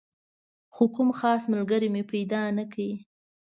خو 0.73 0.83
کوم 0.95 1.09
خاص 1.19 1.41
ملګری 1.53 1.89
مې 1.93 2.03
پیدا 2.11 2.41
نه 2.57 2.65
کړ. 2.73 2.77